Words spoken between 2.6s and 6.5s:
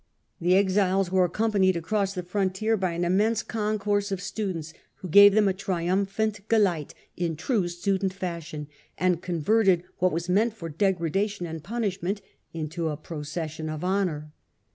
by an immense concourse of students, who gave them a triumphant